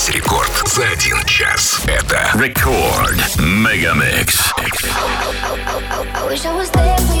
весь 0.00 0.14
рекорд 0.14 0.50
за 0.66 0.84
один 0.88 1.22
час. 1.24 1.80
Это 1.86 2.30
Рекорд 2.34 3.36
Мегамикс. 3.36 4.52
I 6.14 6.26
wish 6.26 6.44
I 6.44 6.52
was 6.54 6.70
there 6.70 6.98
for 6.98 7.14
you. 7.14 7.20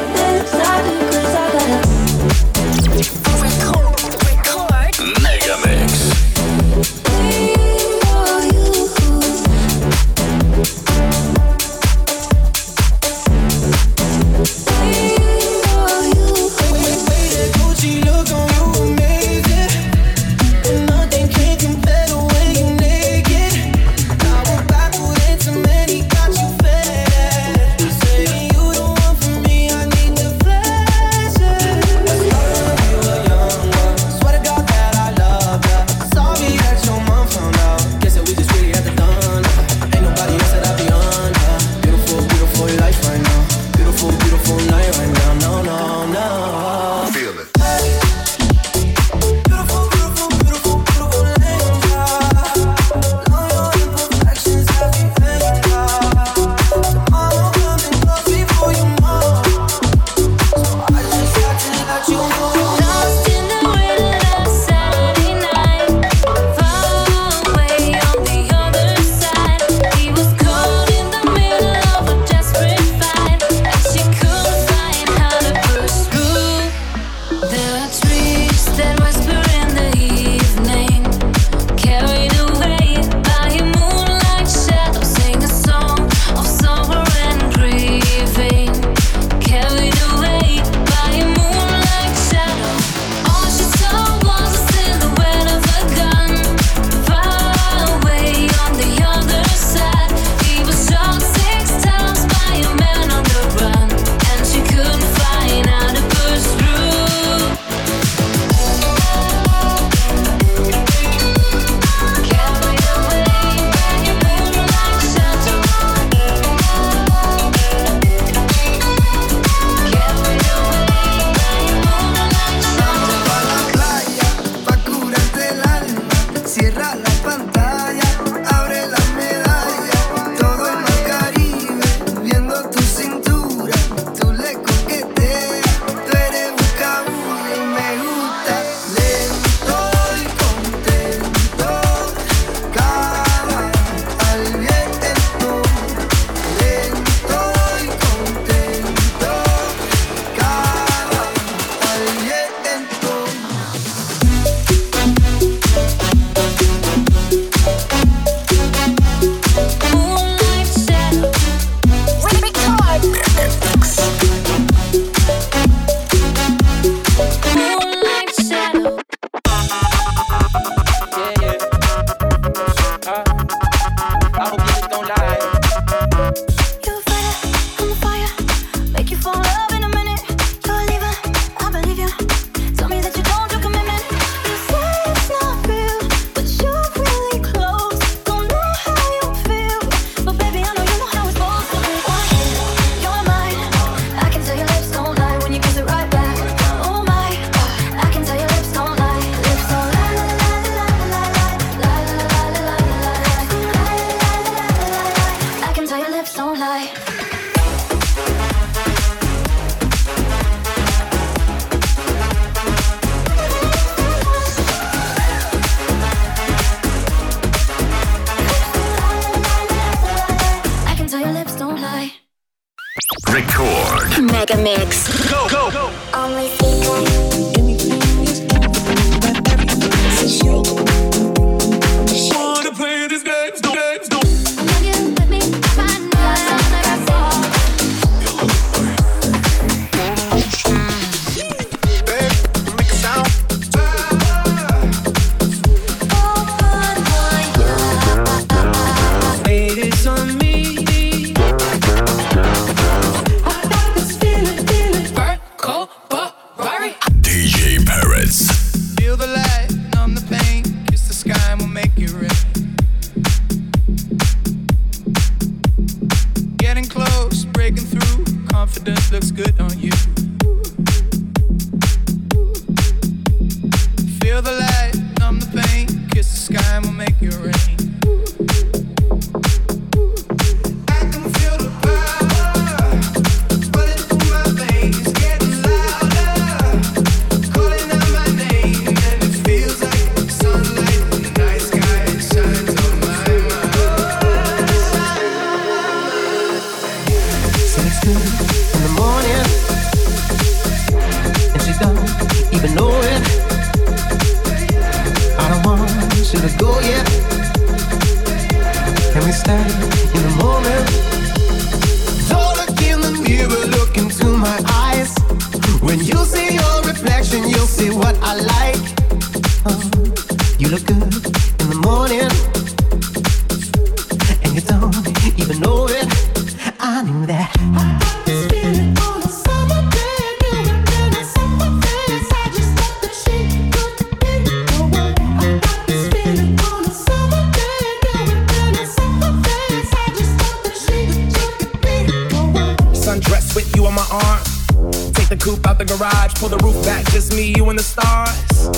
me, 347.41 347.53
you, 347.57 347.69
and 347.69 347.79
the 347.79 347.83
stars. 347.83 348.69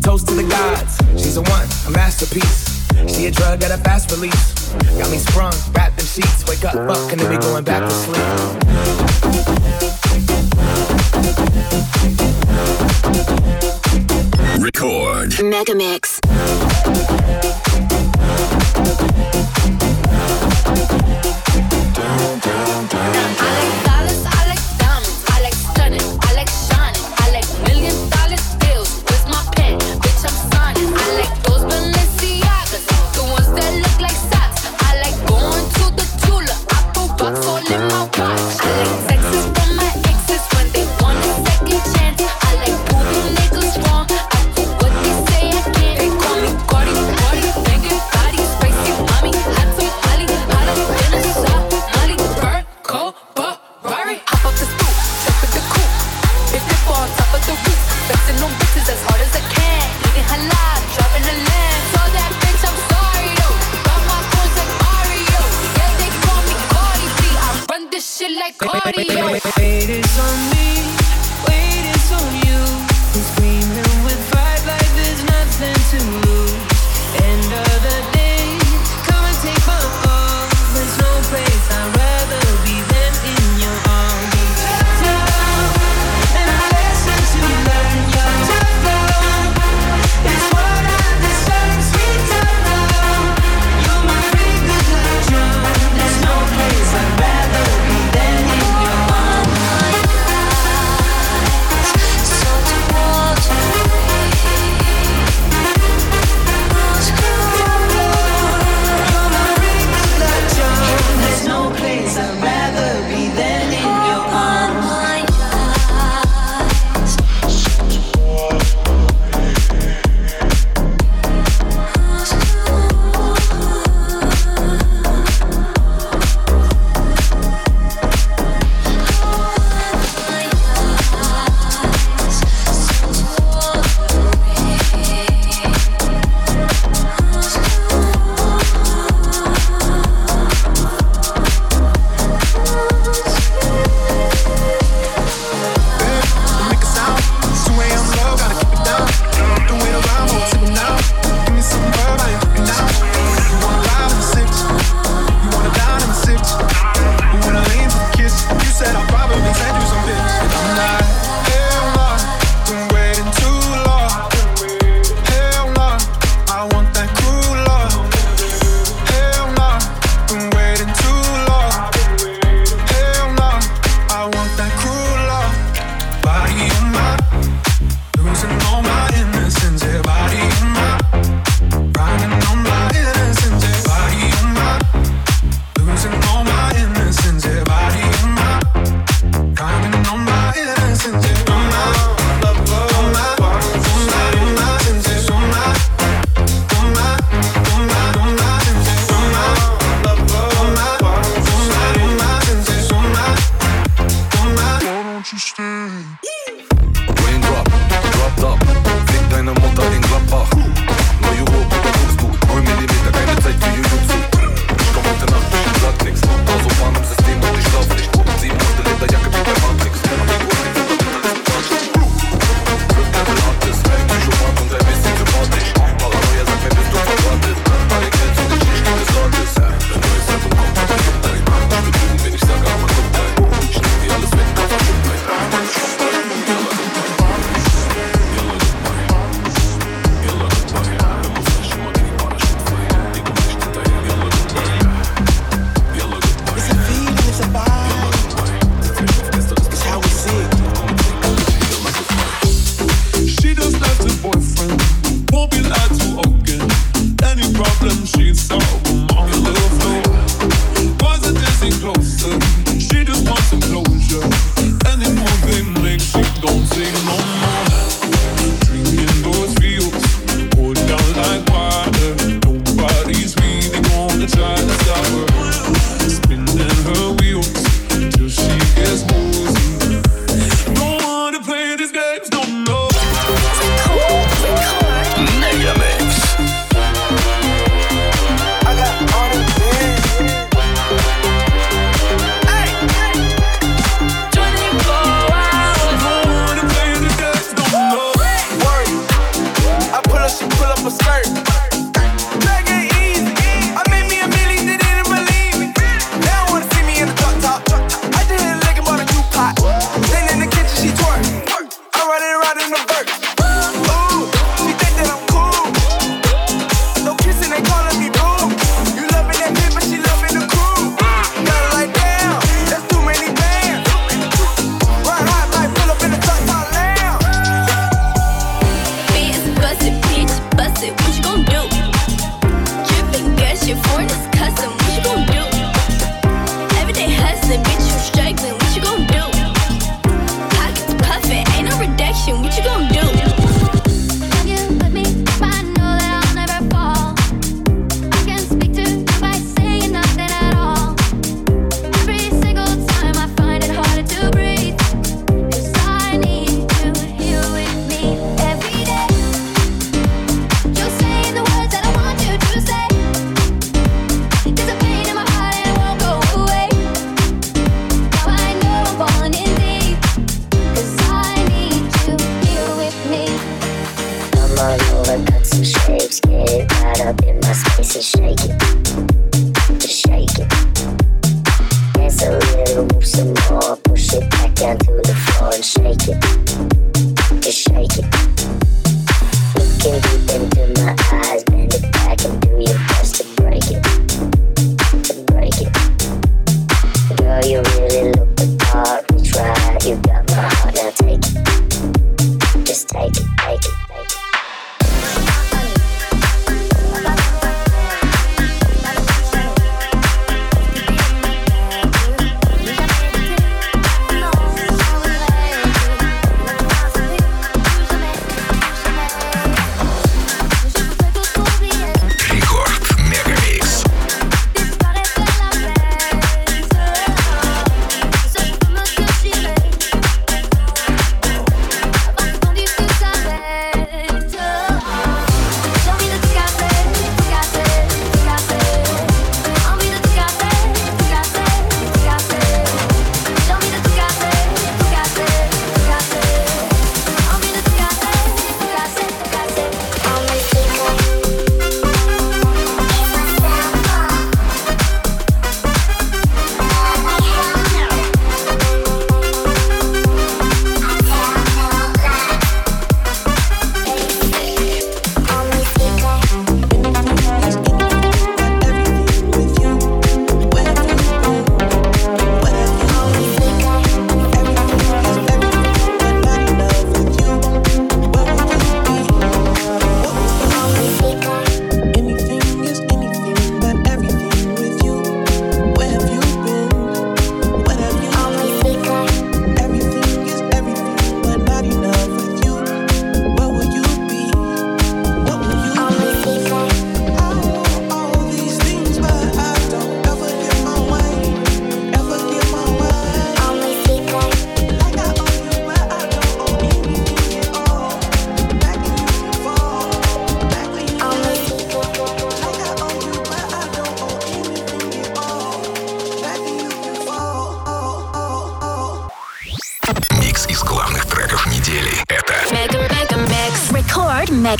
Toast 0.00 0.28
to 0.28 0.34
the 0.34 0.48
gods. 0.48 0.96
She's 1.20 1.36
a 1.36 1.42
one, 1.42 1.68
a 1.86 1.90
masterpiece. 1.90 2.80
She 3.12 3.26
a 3.26 3.30
drug 3.30 3.62
at 3.62 3.70
a 3.70 3.78
fast 3.84 4.10
release. 4.10 4.72
Got 4.96 5.10
me 5.10 5.18
sprung, 5.18 5.52
wrapped 5.74 6.00
in 6.00 6.06
sheets. 6.06 6.48
Wake 6.48 6.64
up, 6.64 6.74
fuck, 6.88 7.12
and 7.12 7.20
then 7.20 7.28
we 7.28 7.36
going 7.36 7.64
back 7.64 7.84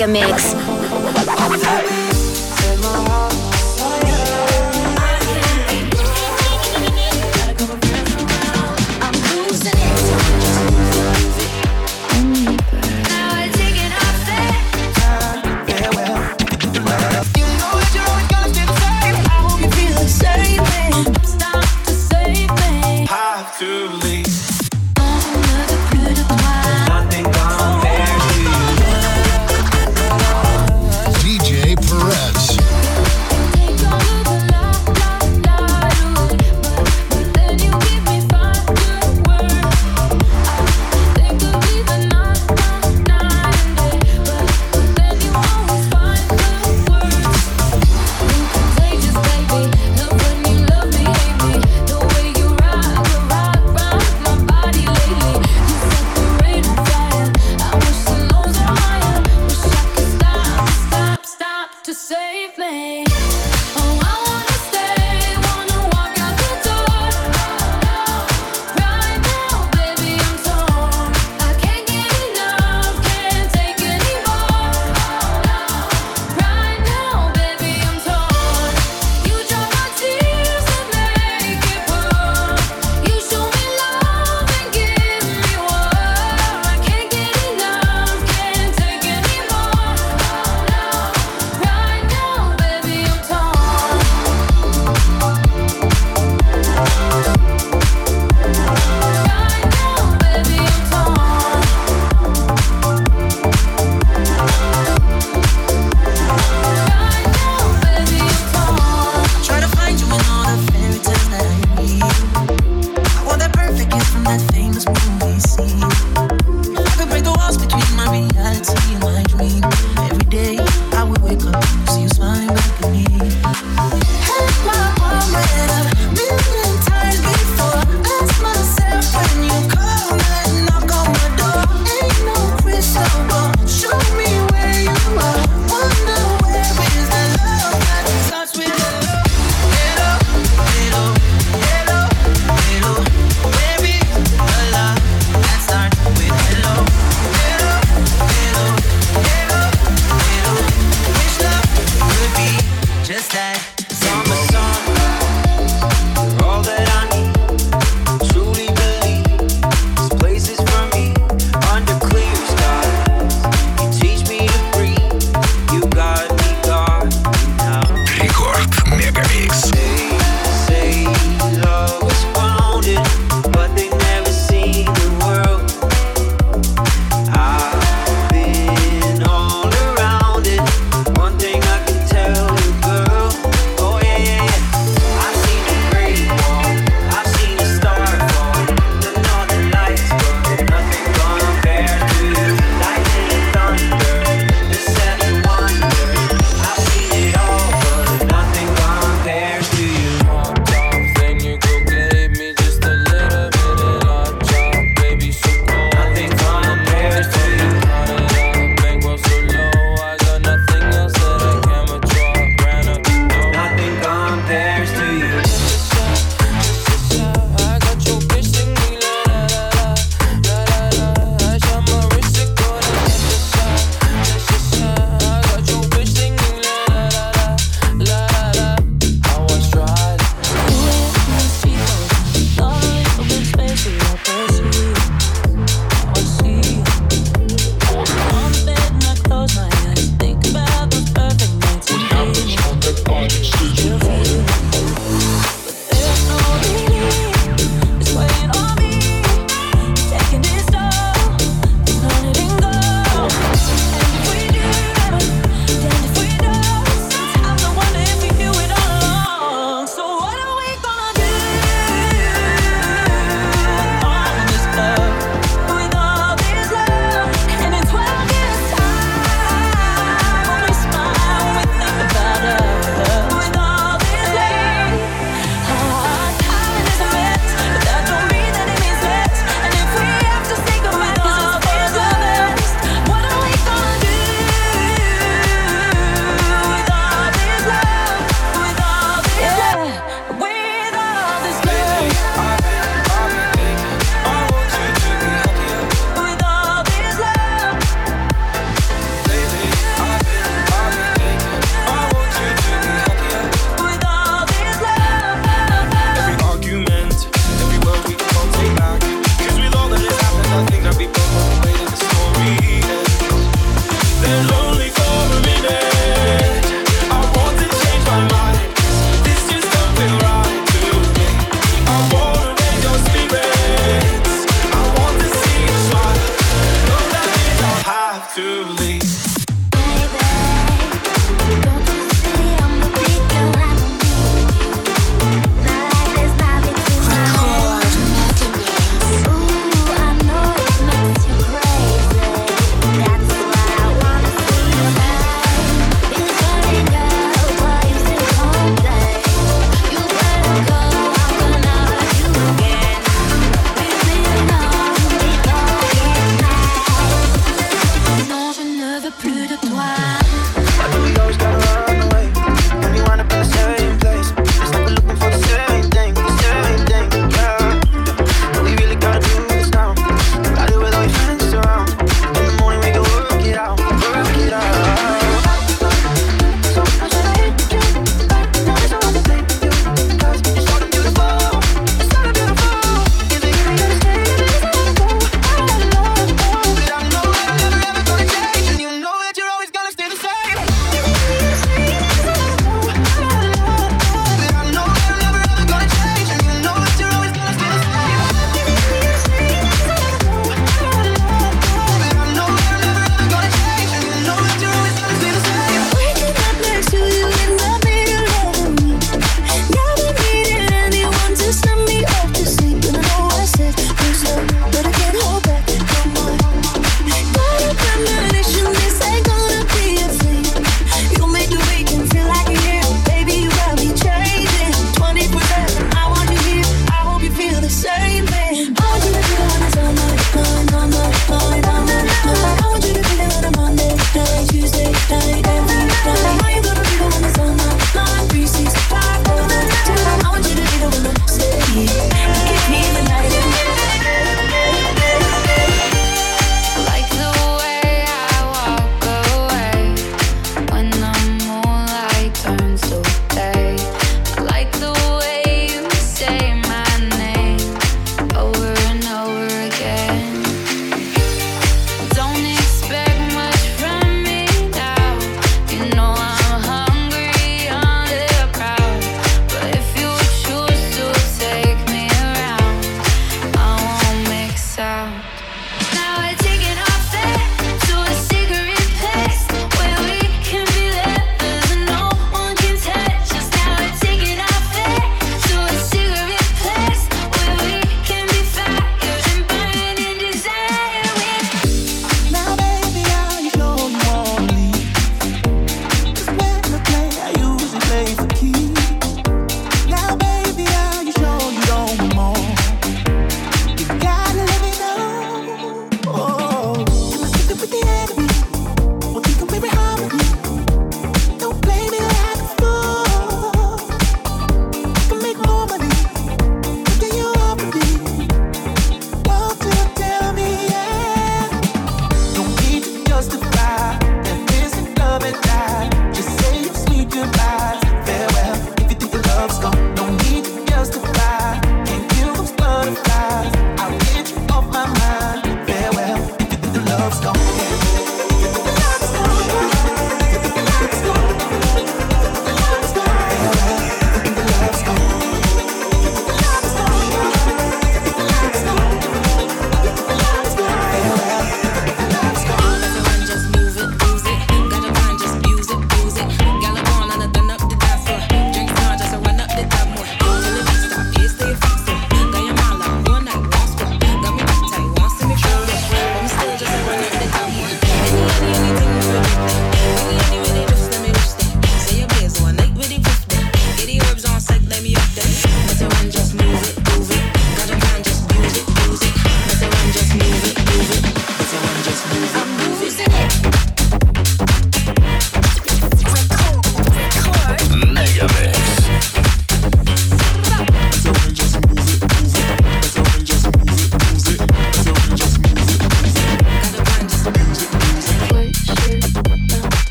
Mega 0.00 0.06
Mix. 0.06 0.29